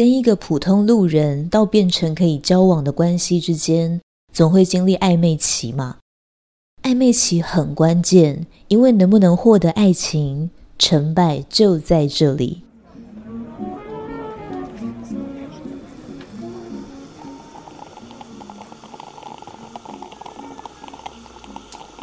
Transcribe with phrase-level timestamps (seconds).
[0.00, 4.00] 跟一个普通路人到变成可以交往的关系之间，
[4.32, 5.98] 总会经历暧昧期嘛。
[6.82, 12.62] 暧昧期很关键，因为能不能获得爱情，成败就在这里。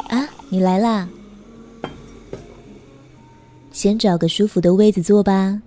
[0.06, 1.08] 啊，你来啦！
[3.72, 5.62] 先找个舒服的位子坐吧，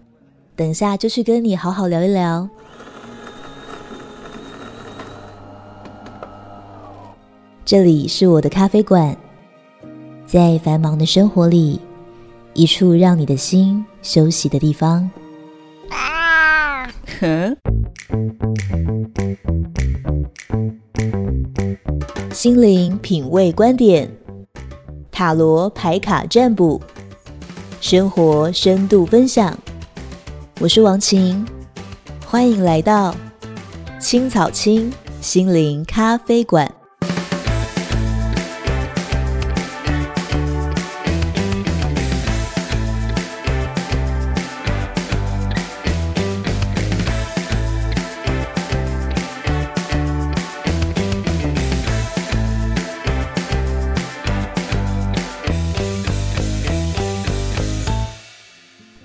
[0.56, 2.48] 等下就去跟你好好聊一聊。
[7.64, 9.16] 这里是我的咖啡馆，
[10.26, 11.80] 在繁忙的生活里，
[12.54, 15.10] 一处让你的心休息的地方。
[15.90, 16.86] 啊！
[17.20, 17.58] 哼。
[22.34, 24.10] 心灵品味观点，
[25.12, 26.82] 塔罗牌卡占卜，
[27.80, 29.58] 生活深度分享。
[30.62, 31.44] 我是王晴，
[32.24, 33.16] 欢迎来到
[34.00, 36.72] 青草青心灵咖啡馆。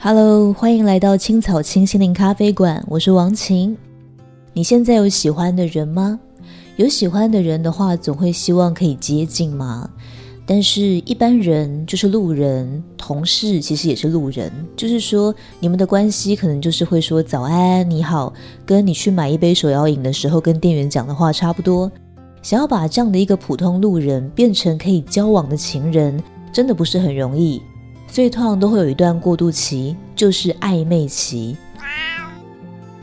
[0.08, 3.76] Hello，欢迎来到青草青心灵咖啡馆，我是王晴。
[4.52, 6.20] 你现在有喜欢的人吗？
[6.76, 9.90] 有喜欢的人的话，总会希望可以接近嘛。
[10.46, 14.48] 但是，一般人就是路人，同事其实也是路人。
[14.76, 18.32] 就是说，你们的关系可能就是会说早安、你好，
[18.64, 21.90] 跟你去买一杯手摇饮的时候跟店员讲的话差不多。
[22.42, 27.60] 想要把这样的一个普通路人变成可以交往的情人，真的不是很容易。
[28.16, 31.54] 所以通常都会有一段过渡期，就是暧昧期，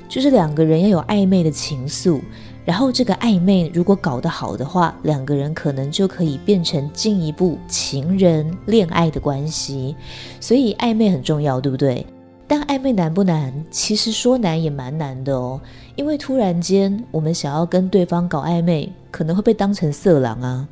[0.09, 2.19] 就是两个人要有暧昧的情愫，
[2.65, 9.95] 然后这个暧昧如果搞得好的话，两个人可能就可以变成进一步情人恋爱的关系。
[10.39, 12.03] 所以暧昧很重要，对不对？
[12.47, 13.53] 但暧昧难不难？
[13.69, 15.61] 其实说难也蛮难的哦，
[15.95, 20.67] 因为突然间我们想要跟对方搞暧昧，可能会被当成色狼啊。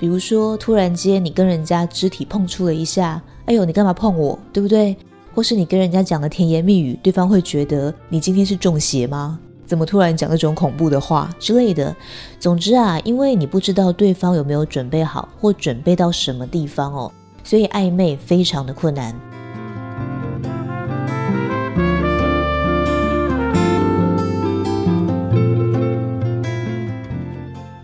[0.00, 4.96] 比如说，突然间你跟人家肢体碰触了一下，哎呦，你干嘛碰我，对不对？
[5.34, 9.38] 或是你跟人家讲了甜言蜜语，对方会觉得你今天是中邪吗？
[9.66, 11.94] 怎么突然讲那种恐怖的话之类的？
[12.40, 17.12] 总之啊，因为你不知道对方有没有准备好，或准备到什么地方哦，
[17.44, 19.14] 所以暧昧非常的困难。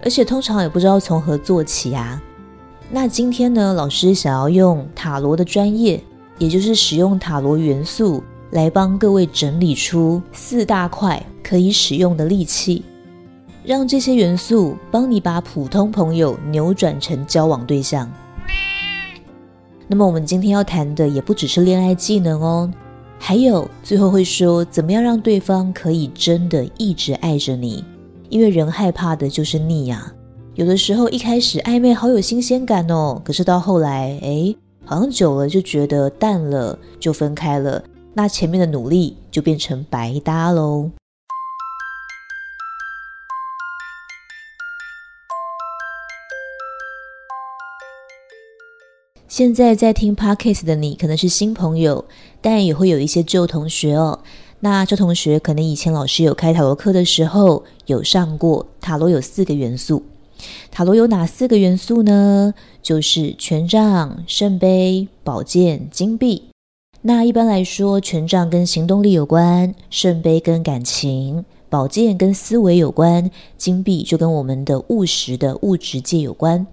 [0.07, 2.23] 而且通常也不知道从何做起啊。
[2.93, 6.01] 那今天呢，老师想要用塔罗的专业，
[6.39, 8.23] 也就是使用塔罗元素
[8.53, 12.85] 来帮各位整理出四大块可以使用的利器，
[13.65, 18.09] 让这些元素帮你把普通朋友扭转成交往对象。
[19.89, 22.73] 那么我们今天要谈的也不只是恋爱技能哦，
[23.19, 27.85] 还有最后会说怎么样让对方可以真的一直爱着你。
[28.29, 30.13] 因为人害怕的就是腻呀，
[30.55, 34.55] 有的时候一开始暧昧好有新鲜感哦，可是到后来，哎，
[34.85, 37.83] 好像久了就觉得淡了，就分开了，
[38.15, 40.91] 那前面的努力就变成白搭喽。
[49.29, 52.03] 现在在听 Podcast 的你可能是新朋友，
[52.41, 54.19] 但也会有一些旧同学哦。
[54.67, 60.03] 那这同学可能以前老师有开塔罗课的时候有上过，塔罗有四个元素。
[60.73, 62.53] 塔罗有哪四个元素呢？
[62.83, 66.47] 就是权杖、圣杯、宝剑、金币。
[67.03, 76.67] 那一般来说，权杖跟行动力有关，圣杯跟感情，宝剑跟思维有关，金币就跟我们的务实的物质界有关。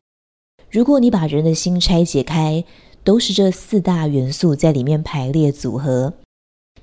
[0.71, 2.65] 如果你把人的心拆解开，
[3.03, 6.13] 都是这四大元素在里面排列组合。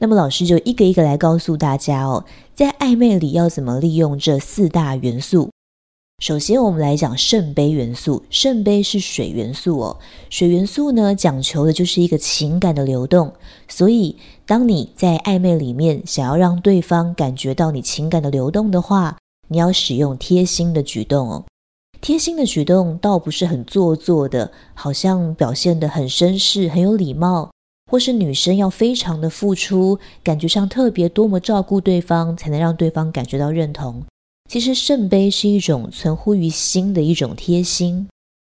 [0.03, 2.25] 那么老师就一个一个来告诉大家哦，
[2.55, 5.51] 在暧昧里要怎么利用这四大元素。
[6.23, 8.23] 首先，我们来讲圣杯元素。
[8.31, 9.99] 圣杯是水元素哦，
[10.31, 13.31] 水元素呢，讲求的就是一个情感的流动。
[13.69, 14.17] 所以，
[14.47, 19.19] 当你在暧昧里面想要让对方感觉到你情感的流动的话，
[19.49, 21.45] 你要使用贴心的举动哦。
[22.01, 27.51] 贴心的举动倒不是很做作的，好像表现得很绅士、很有礼貌。
[27.91, 34.05] 或是女生要非常的付出，感觉上特别多么照顾对方，才能让对方感觉到认同。
[34.49, 38.07] 其实圣杯是一种存乎于心的一种贴心。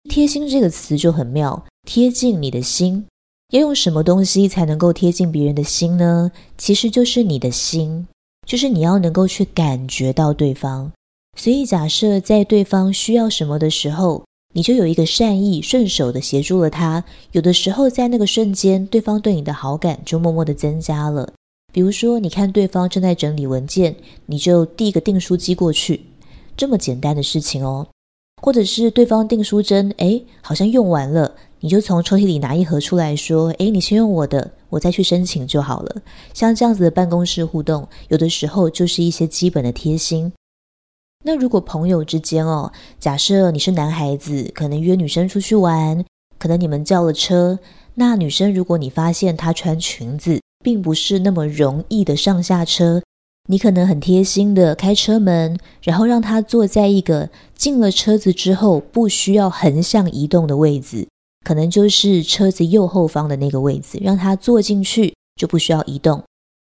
[0.09, 3.05] 贴心这个词就很妙，贴近你的心。
[3.53, 6.31] 要用什么东西才能够贴近别人的心呢？
[6.57, 8.05] 其实就是你的心。
[8.45, 10.91] 就是你要能够去感觉到对方。
[11.37, 17.03] 所以，假设在对方需要什么的时候，你就有一个善意、顺手的协助了他。
[17.33, 21.31] 有的时候，在那个瞬间，对方对你的好感就默默的增加了。
[21.71, 26.01] 比如说，你看对方正在整理文件，你就递一个订书机过去，
[26.57, 27.87] 这么简单的事情哦。
[28.41, 36.01] 或者是对方订书针，哎，好像用完了，你就从抽屉里拿一盒出来说，哎，你先用我的，我再去申请就好了。
[36.33, 40.31] 像这样子的办公室互动，有的时候就是一些基本的贴心。
[41.25, 46.03] 那如果朋友之间哦，假设你是男孩子，可能约女生出去玩，
[46.37, 47.59] 可能你们叫了车，
[47.95, 53.01] 那女生如果你发现她穿裙子，并不是那么容易的上下车，
[53.49, 61.05] 你可能很贴心的开车门，然后让她坐在一个进了车子之后不需要横向移动的位置，
[61.45, 66.23] 可能就是车子右后方的那个位置，让她坐进去就不需要移动。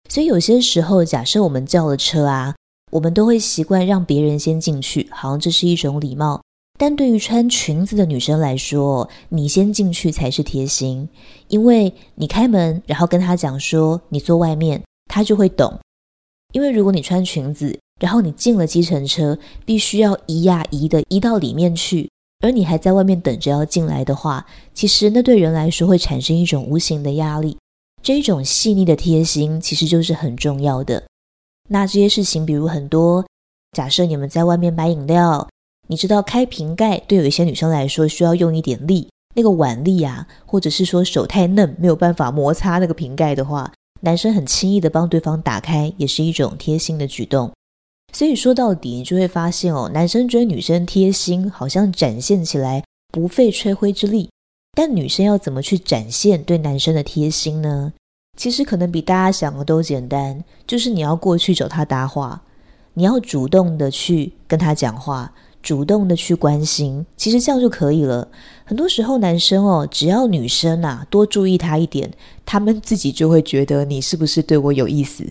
[0.07, 2.55] 所以有些时候，假设我们叫了车啊。
[2.89, 6.41] 我们都会习惯让别人先进去，好像这是一种礼貌。
[6.77, 11.09] 但对于穿裙子的女生来说，你先进去才是贴心，
[11.49, 15.77] 因为你开门，然后跟她讲说你坐外面，她就会懂。
[16.53, 22.09] 因为如果你穿裙子，然后你进了计程车，必须要移呀移的移到里面去，
[22.39, 27.57] 而你还在外面等着要进来的话，其实那对人来说会产生一种无形的压力。
[28.01, 31.03] 这一种细腻的贴心，其实就是很重要的。
[31.71, 33.25] 那这些事情，比如很多，
[33.71, 35.47] 假设你们在外面买饮料，
[35.87, 43.71] 你知道开瓶盖对有一些女生来说需要用一点力，那个腕力啊，或者是说手太嫩没有办法摩擦那个瓶盖的话，
[44.01, 47.51] 男生很轻易的帮对方打开，也是一种贴心的举动。
[48.11, 52.83] 所以说到底，你就会发现哦，男生追女生贴心，好像展现起来
[53.13, 54.31] 不费吹灰之力，
[54.73, 57.93] 但女生要怎么去展现对男生的贴心呢？
[58.39, 62.41] 其实可能比大家想的都简单，就是你要过去找他搭话，
[62.93, 68.29] 你要主动的去跟他讲话，主动的去关心，其实这样就可以了。
[68.63, 72.09] 很多时候男生哦，只要女生啊多注意他一点，
[72.45, 75.25] 他们自己就会觉得你是不是对我有意思。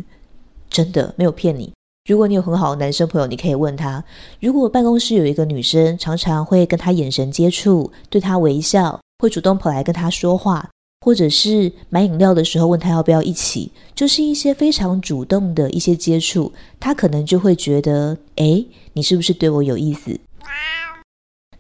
[0.69, 1.73] 真的没有骗你。
[2.11, 4.05] 如果你有很好的男生朋友，你可以问他，
[4.39, 10.69] 如果办公室有一个女生常常会跟他眼神接触，对他微笑，会主动跑来跟他说话。
[11.01, 20.19] 或者是买饮料的时候问他要不要一起，就是一些非常主动的一些接触，他可能就会觉得，诶，你是不是对我有意思？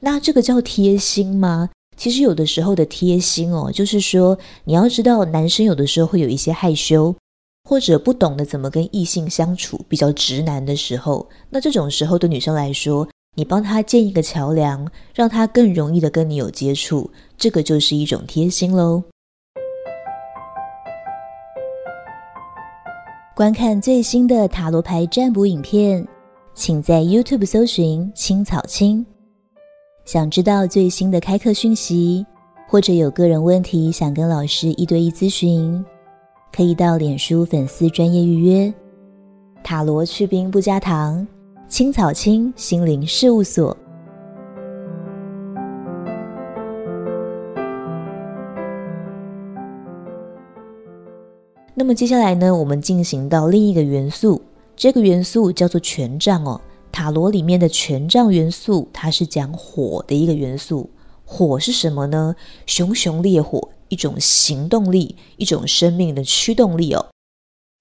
[0.00, 1.70] 那这个叫贴心吗？
[1.96, 7.14] 其实有的时候的贴心哦，就是说你要知道，男生有的时候会有一些害羞，
[7.68, 19.02] 或者不懂得怎么跟异性相处，比较直男的时候，那这种时候对女生来说，你帮他建一个桥梁，让他更容易的跟你有接触，这个就是一种贴心喽。
[23.38, 26.04] 观看最新的塔罗牌占卜影片，
[26.54, 29.06] 请在 YouTube 搜寻“青草青”。
[30.04, 32.26] 想知道最新的开课讯息，
[32.66, 35.84] 或者有个人问题想跟老师一对一咨询，
[36.52, 38.74] 可以到脸书粉丝专业预约。
[39.62, 41.24] 塔罗去冰不加糖，
[41.68, 43.76] 青草青心灵事务所。
[51.78, 54.42] 那么接下来呢，我们进行到另一个元素，
[54.74, 56.60] 这个元素叫做权杖哦。
[56.90, 60.90] 塔罗里面的权杖元素，它是讲火的一个元素。
[61.24, 62.34] 火是什么呢？
[62.66, 67.06] 熊熊烈火，一种行动力，一种生命的驱动力哦。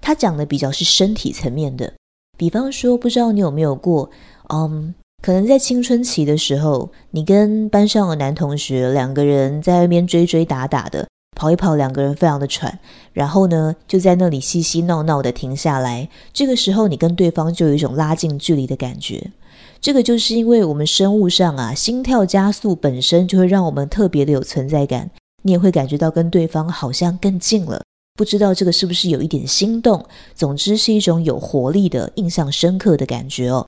[0.03, 1.91] 它讲的比较是身体层面的，
[2.37, 4.11] 比方说，不知道你有没有过，
[4.49, 4.93] 嗯，
[5.23, 11.07] 可能在青春期的时候，你跟班上的男同学两个人在外面追追打打的。
[11.37, 12.79] 跑一跑，两个人非常的喘，
[13.13, 16.09] 然后呢，就在那里嬉嬉闹闹的停下来。
[16.33, 19.31] 这个时候，你跟对方就有一种拉近距离的感觉。
[19.79, 25.11] 这个就是因为我们生物上啊，心跳加速本身就会让我们特别的有存在感，
[25.43, 27.83] 你也会感觉到跟对方好像更近了。
[28.17, 30.03] 不知道这个是不是有一点心动？
[30.33, 33.67] 总之是一种有活力的、印象深刻的感觉哦。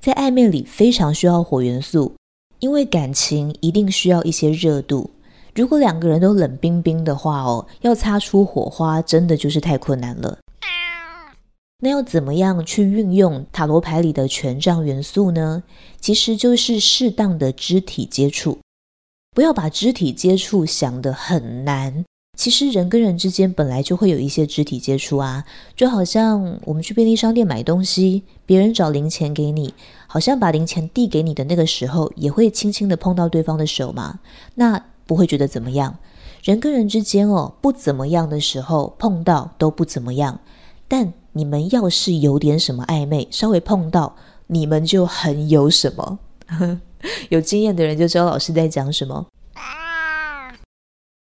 [0.00, 2.14] 在暧昧里非常需要火元素，
[2.60, 5.10] 因为感情一定需要一些热度。
[5.54, 10.38] 如果两个人都冷冰冰的话哦，要擦出火花，真的就是太困难了。
[11.82, 15.62] 那要怎么样去运用塔罗牌里的权杖元素呢？
[15.98, 18.58] 其实就是适当的肢体接触，
[19.34, 22.04] 不要把肢体接触想得很难。
[22.36, 29.74] 其实人跟人之间本来就会有一些肢体接触啊，就好像我们去便利商店买东西，别人找零钱给你，
[30.06, 34.20] 好像把零钱递给你的那个时候，也会轻轻的碰到对方的手嘛。
[34.54, 35.98] 那不会觉得怎么样，
[36.44, 40.38] 人跟人之间哦，不怎么样的时候碰到都不怎么样，
[40.86, 44.14] 但你们要是有点什么暧昧，稍微碰到，
[44.46, 46.20] 你们就很有什么。
[47.28, 49.26] 有经验的人就知道老师在讲什么。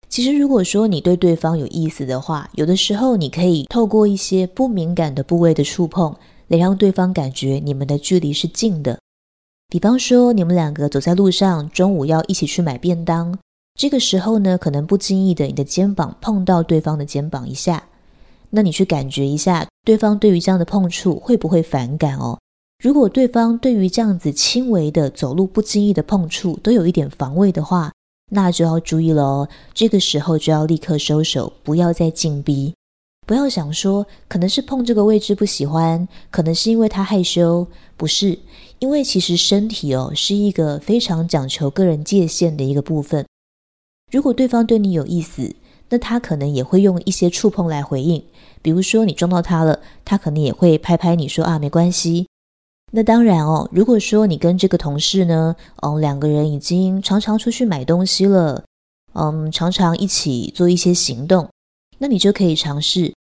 [0.09, 6.17] 其实，如果说你对对方有意思的话，有的时候你可以透过一些不敏感的部位的触碰，
[6.49, 8.99] 来让对方感觉你们的距离是近的。
[9.69, 13.37] 比方说，你们两个走在路上，中午要一起去买便当，
[13.75, 17.89] 这个时候呢，可能不经意的，你的肩膀碰到对方的肩膀一下，
[18.51, 22.39] 那你去感觉一下，对方对于这样的碰触会不会反感哦？
[22.83, 27.91] 如果对方对于这样子轻微的走路不经意的碰触都有一点防卫的话，
[28.31, 32.73] 那就要注意了哦，这个时候就要立刻收手，不要再进逼。
[33.27, 37.67] 不要想说可能是碰这个位置不喜欢，可能是因为他害羞，
[37.97, 38.39] 不是，
[38.79, 43.27] 因为其实身体哦是一个非常讲求个人界限的一个部分。
[44.15, 45.57] 如果对方对你有意思，
[45.89, 48.23] 那他可能也会用一些触碰来回应，
[48.63, 52.29] 比如说你撞到他了，他可能也会拍拍你说啊，没关系。
[52.93, 58.63] 那当然哦，如果说你跟这个同事呢，嗯，两个人已经常常出去买东西了，
[59.15, 61.49] 嗯，常常一起做一些行动，
[61.99, 63.13] 那你就可以尝试，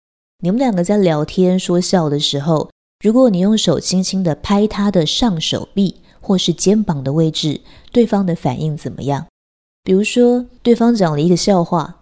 [0.42, 2.68] 你们两个在聊天说笑的时候，
[3.02, 9.26] 如果你用手轻轻的拍他的上手臂或是肩膀的位置，对方的反应怎么样？
[9.84, 11.96] 比如说对方讲了一个笑话，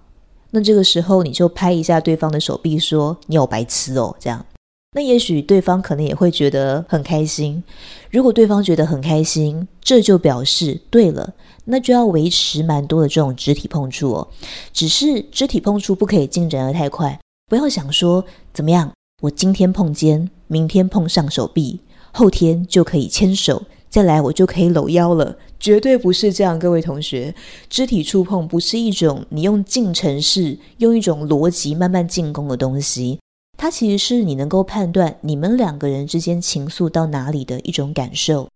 [0.50, 4.44] 那这个时候你就拍一下对方的手臂，说你有白痴哦，这样。
[4.92, 7.62] 那也许对方可能也会觉得很开心。
[8.10, 11.32] 如果对方觉得很开心，这就表示对了，
[11.64, 14.28] 那就要维持蛮多的这种肢体碰触哦。
[14.72, 17.18] 只是肢体碰触不可以进展得太快，
[17.48, 21.78] 不要想说怎么样，我今天碰肩，明天碰上手臂，
[22.12, 25.36] 后天就可以牵手，再来我就可以搂腰了。
[25.58, 27.34] 绝对不是这样，各位同学，
[27.68, 33.18] 肢体触碰不是一种你用进程式、用一种逻辑慢慢进攻的东西。
[33.58, 38.48] 它其实是你能够判断你们两个人之间情愫到哪里的一种感受。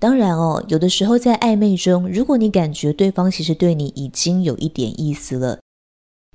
[0.00, 5.58] 当然哦，有的时候在暧昧中，如果你感觉对方其实对你已经有一点意思了，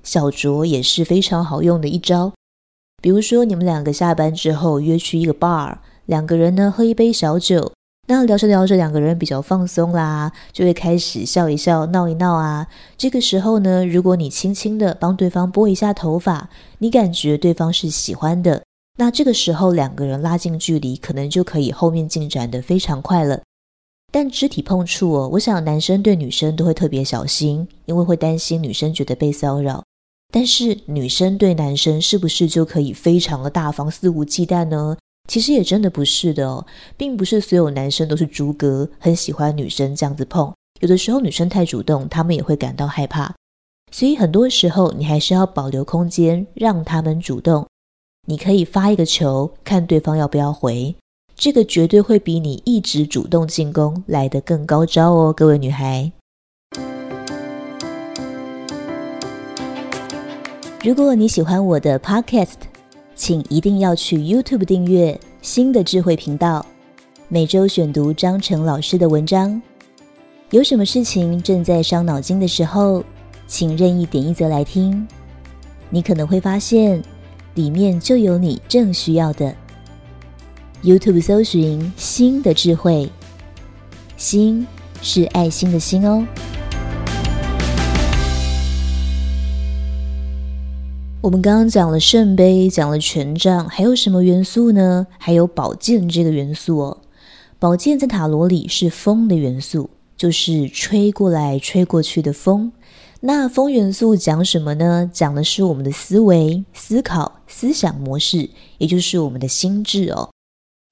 [0.02, 2.32] 小酌也是非常好用的一招。
[3.00, 7.72] 比如说，你们两个下班之后约去一个 bar，两个人呢喝一杯小酒，
[8.06, 12.66] 那聊着聊着，两个人比较放松啦，就会开始笑一笑、闹一闹啊。
[12.98, 18.62] 这个时候呢，如果你轻轻的帮对方拨一下头发，你感觉对方是喜欢的，
[18.98, 23.40] 那这个时候两个人拉近距离，可能就可以后面进展的非常快了。
[24.14, 29.82] 但肢体碰触哦，我想男生对女生都会特别小心，因为会担心女生觉得被骚扰。
[30.32, 34.96] 但是女生对男生是不是就可以非常的大方、肆无忌惮呢？
[35.28, 36.64] 其实也真的不是的哦，
[36.96, 40.54] 并不是所有男生都是猪哥，很喜欢女生这样子碰。
[40.78, 43.34] 有的时候女生太主动，他们也会感到害怕。
[43.90, 47.66] 所以很多时候你还是要保留空间，让他们主动。
[48.28, 50.94] 你可以发一个球，看对方要不要回。
[51.36, 56.10] 这个绝对会比你一直主动进攻来得更高招哦，各位女孩。
[60.82, 62.54] 如果你喜欢我的 Podcast，
[63.16, 66.64] 请一定要去 YouTube 订阅新的智慧频道，
[67.28, 69.60] 每周选读张成老师的文章。
[70.50, 73.02] 有什么事情正在伤脑筋的时候，
[73.48, 75.06] 请任意点一则来听，
[75.90, 77.02] 你可能会发现
[77.54, 79.52] 里面就有你正需要的。
[80.84, 83.08] YouTube 搜寻“心的智慧”，
[84.18, 84.66] 心
[85.00, 86.22] 是爱心的心哦。
[91.22, 95.06] 我们刚刚讲了圣杯，讲了权杖，还有什么元素呢？
[95.16, 96.98] 还有宝剑这个元素哦。
[97.58, 99.88] 宝剑在塔罗里是风的元素，
[100.18, 102.70] 就是吹过来、吹过去的风。
[103.20, 105.10] 那风元素讲什么呢？
[105.10, 110.28] 讲的是我们的思维、思考、思想模式，也就是我们的心智哦。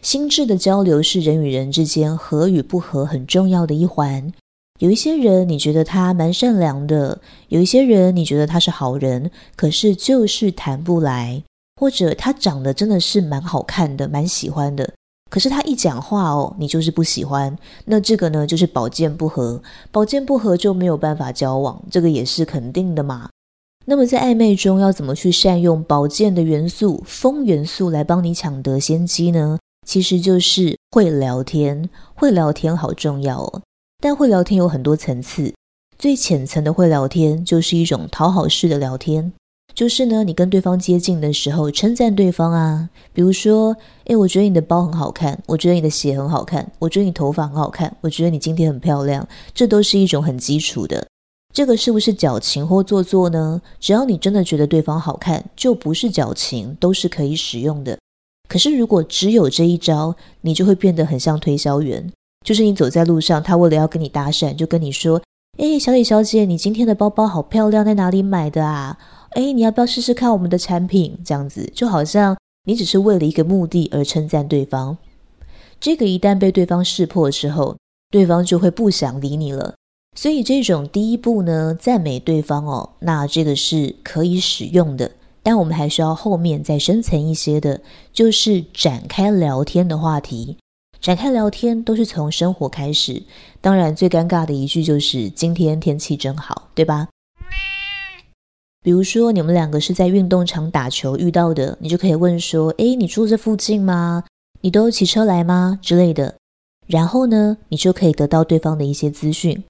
[0.02, 4.32] 心智的交流是人与人之间合与不合很重要的一环。
[4.80, 11.40] 有一些人你觉得他蛮善良的，有一些人你觉得他是好人，可是就是谈不来，
[11.80, 14.92] 或者他长得真的是蛮好看的，蛮喜欢的，
[15.30, 17.56] 可是他一讲话哦，你就是不喜欢。
[17.84, 23.28] 那这个呢，就是宝剑不合，宝剑不合就没有办法交往，这个也是肯定的嘛。
[23.86, 29.60] 那么在暧昧中要怎么去善用宝剑的元素，风元素来帮你抢得先机呢？
[29.86, 33.62] 其实就是会聊天，会聊天好重要哦。
[34.00, 35.54] 但会聊天有很多层次，
[35.98, 39.32] 最浅层的会聊天，就是一种讨好式的聊天。
[39.74, 43.74] 就是呢，你跟对方接近的时候，称赞对方啊，比如说，
[44.04, 51.06] 诶，我觉得你的包很好看，我觉得你的鞋很好看，我觉得你头发很好看，我觉得你今天很漂亮，这都是一种很基础的。
[51.54, 53.62] 这个是不是矫情或做作呢？
[53.80, 57.98] 只要你真的觉得对方好看，就不是矫情，都是可以使用的。
[58.52, 62.12] 可是如果只有这一招，你就会变得很像推销员，
[62.44, 65.22] 就是你走在路上，他为了要跟你搭讪，就跟你说，
[65.56, 68.98] 诶，小李小姐，你今天的包包好漂亮，在哪里买的啊？
[69.30, 71.18] 哎，你要不要试试看我们的产品？
[71.24, 74.98] 这样子就好像你只是为了一个目的而称赞对方。
[75.80, 77.78] 这个一旦被对方识破之后，
[78.10, 79.72] 对方就会不想理你了。
[80.14, 85.10] 所以这种第一步呢，赞美对方哦，那这个是可以使用的。
[85.42, 87.80] 但我们还需要后面再深层一些的，
[88.12, 90.56] 就是展开聊天的话题。
[91.00, 93.22] 展开聊天都是从生活开始。
[93.60, 97.08] 当然，最尴尬的一句就是“今天天气真好”，对吧？
[98.84, 104.24] 比如说，你们两个是在运动场打球遇到的，你就可以问说：“诶，你住这附近吗？
[104.60, 106.36] 你都骑车来吗？”之类的。
[106.86, 109.64] 然后呢，你就可以得到对方的一些资讯。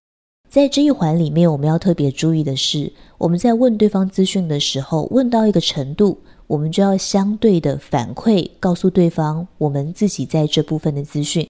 [0.52, 11.49] 在这一环里面，我们要特别注意的是，我们在问对方资讯的时候，问到一个程度，我们就要相对的反馈，告诉对方我们自己在这部分的资讯。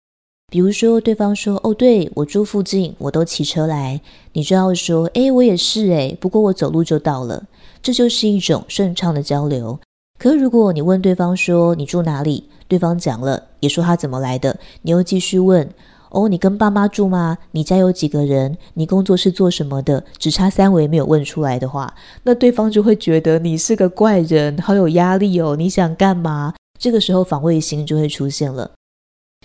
[0.52, 4.00] 比如说，对方说：“哦，对，我住附近，我都骑车来。”
[4.34, 7.44] 你就要说：“诶，我也是诶，不过我走路就到了。”
[7.82, 9.76] 这就是一种顺畅的交流。
[10.16, 15.68] 可如果你问对方说：“你住哪里？”对方讲了，也说他怎么来的，你又继续问
[16.12, 17.38] ：“哦，你跟爸妈住吗？
[17.50, 18.56] 你家有几个人？
[18.74, 21.92] 你工作是做什么的？”只差三围没有问出来的话，
[22.22, 25.56] 那对方就会觉得你是个怪人，好有压力哦。
[25.56, 26.54] 你想干嘛？
[26.78, 28.70] 这个时候防卫心就会出现了。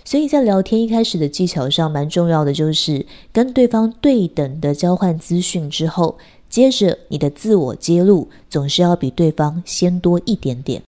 [0.03, 6.17] 所以在聊天一开始的技巧上，蛮重要的就是跟对方对等的交换资讯之后，
[6.49, 10.81] 接着你的自我揭露总是要比对方先多一点点，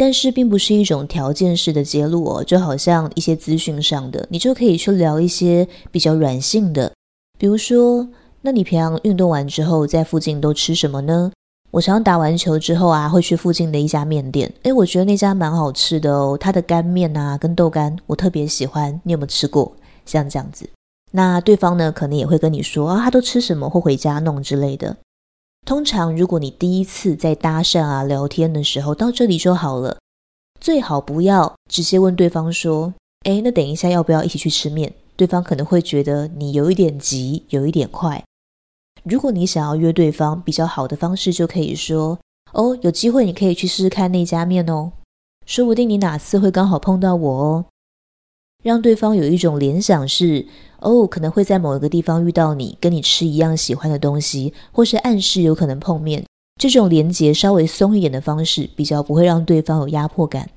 [0.00, 6.90] 但是并不是一种条件式的揭露哦，就好像一些资讯上的，你就可以去聊一些比较软性的，
[7.38, 8.08] 比如说，
[8.40, 11.30] 那你平常运动完之后在附近都吃什么呢？
[11.70, 14.50] 我常常打完球之后啊，会去附近的一家面店。
[14.62, 18.98] 诶，我觉得那家蛮好吃的哦，它的干面啊跟豆干我特别喜欢。
[19.04, 19.70] 你有没有吃过？
[20.06, 20.66] 像这样子，
[21.12, 24.96] 那对方呢可能也会跟你说啊，他都吃什么或回家弄之类的。
[25.66, 29.98] 通常如果你第一次在搭讪啊聊天的时候到这里就好了，
[30.60, 32.92] 最好不要直接问对方说，
[33.24, 34.92] 诶，那等一下要不要一起去吃面？
[35.16, 38.22] 对方可能会觉得你有一点急，有一点快。
[39.02, 42.18] 如果你想要约对方，比较好的方式就可以说
[42.52, 44.92] ：“哦，有机会你可以去试试看那家面哦，
[45.46, 47.64] 说不定你哪次会刚好碰到我哦。”
[48.62, 50.46] 让对方有一种联想是
[50.80, 56.22] ：“哦，可能会在某一个地方遇到你，跟你吃一样喜欢的东西，或是暗示有可能碰面。”
[56.60, 60.50] 这种连结稍微松一点的方式，比较不会让对方有压迫感。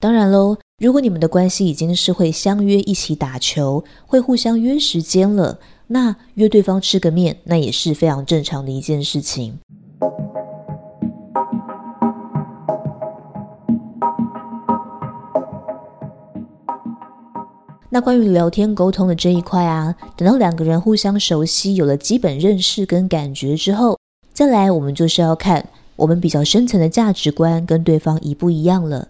[0.00, 5.60] 当然喽，如果你们的关系已经是会相约一起打球，会互相约时间了。
[5.86, 9.60] 那约对方吃个面，那也是非常正常的一件事情。
[17.88, 23.96] 那关于聊天沟通的这一块啊，等到两个人互相熟悉，有了基本认识跟感觉之后，
[24.32, 29.08] 再来我们就是要看我们比较深层的价值观跟对方一不一样了。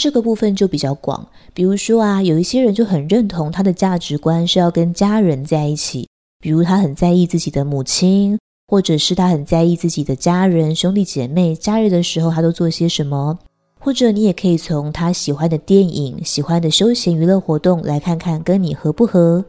[0.00, 6.08] 这个部分就比较广，比如说啊，有一些人就很认同他的价值观是要跟家人在一起，
[6.40, 13.36] 比如他很在意自己的母亲，或者是他很在意自己的家人、兄弟姐妹，假日的时候他都做些什么，
[13.80, 19.44] 或者你也可以从他喜欢的电影、喜欢的休闲娱乐活动来看看跟你合不合，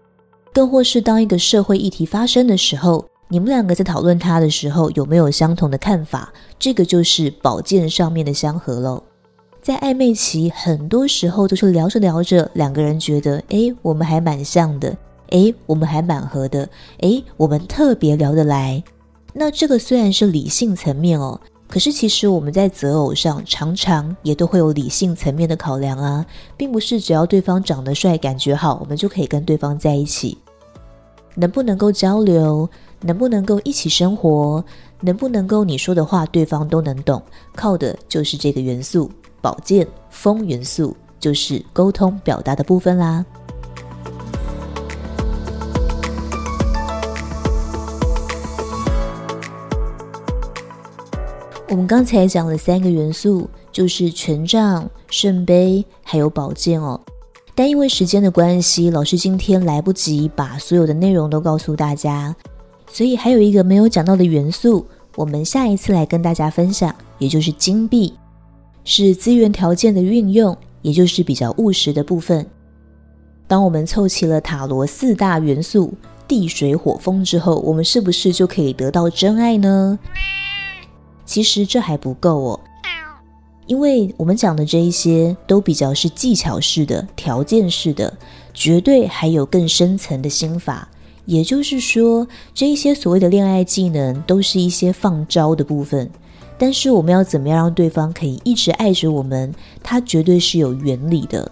[0.51, 9.03] 更或是当一个社会议题发生的时候，你们两个在讨论他的时候有没有相同的看法，这个就是宝剑上面的相合喽。
[9.61, 14.97] 在暧昧期，很多时候都是聊着聊着，两个人觉得，诶，我们还蛮像的，
[15.29, 16.67] 诶，我们还蛮合的，
[17.01, 18.83] 诶，我们特别聊得来。
[19.31, 26.25] 那这个虽然是理性层面哦，可是其实我们在择偶上常常也都会有理性层面的考量啊，
[26.57, 30.35] 并不是只要对方长得帅、感觉好，我们就可以跟对方在一起。
[31.35, 32.67] 能不能够交流，
[33.01, 34.63] 能不能够一起生活，
[35.01, 37.21] 能不能够你说的话对方都能懂，
[37.55, 39.09] 靠的就是这个元素。
[39.41, 43.25] 宝剑风元素就是沟通表达的部分啦。
[51.69, 56.99] 我们刚才讲了三个元素，就是权杖、圣杯还有宝剑哦。
[57.55, 62.35] 但因为时间的关系，老师今天来不及把所有的内容都告诉大家。
[62.91, 68.13] 所以还有一个没有讲到的元素，我们下一次来跟大家分享，也就是金币，
[68.83, 72.45] 是资源条件的运用，也就是比较务实的部分。
[73.47, 75.93] 当我们凑齐了塔罗四大元素
[76.27, 79.97] 地水火风之后，我们是不是就可以得到真爱呢？
[81.25, 82.59] 其实这还不够哦，
[83.67, 88.17] 因为我们讲的这一些都比较是技巧式的、条件式的，
[88.53, 90.89] 绝对还有更深层的心法。
[91.29, 96.09] 也就是说，这一些所谓的恋爱技能都是一些放招的部分，
[96.57, 99.53] 但是我们要怎么样让对方可以一直爱着我们？
[99.83, 101.49] 它绝对是有原理的。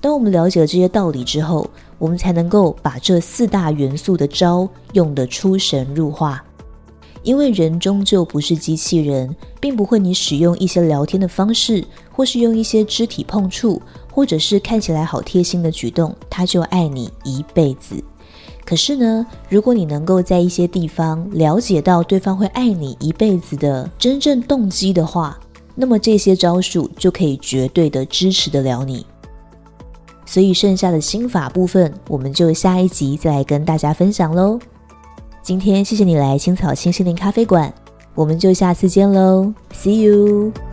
[0.00, 6.44] 当我们了解了这些道理之后，我们才能够把这四大元素的招用得出神入化。
[7.22, 18.02] 因为人终究不是机器人，并不会你使用一些聊天的方式，或是用一些肢体碰触，或者是看起来好贴心的举动，他就爱你一辈子。
[18.70, 25.36] 可是呢，如果你能够在一些地方了解到对方会爱你一辈子的真正动机的话，
[25.74, 29.04] 那么这些招数就可以绝对的支持得了你。
[30.24, 34.56] 所以剩下的心法部分，我们就下一集再来跟大家分享喽。
[35.42, 37.74] 今天谢谢你来青草清心灵咖啡馆，
[38.14, 40.69] 我们就下次见喽，See you。